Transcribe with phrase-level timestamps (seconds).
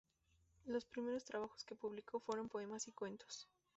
[0.65, 3.47] Los primeros trabajos que publicó fueron poemas y cuentos.